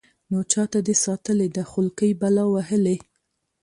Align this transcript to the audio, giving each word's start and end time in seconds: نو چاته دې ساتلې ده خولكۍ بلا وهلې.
نو 0.31 0.39
چاته 0.51 0.79
دې 0.87 0.95
ساتلې 1.03 1.47
ده 1.55 1.63
خولكۍ 1.71 2.11
بلا 2.21 2.45
وهلې. 2.53 2.97